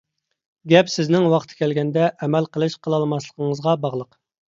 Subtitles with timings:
[0.73, 4.23] گەپ، سىزنىڭ ۋاقتى كەلگەندە ئەمەل قىلىش-قىلالماسلىقىڭىزغا باغلىق.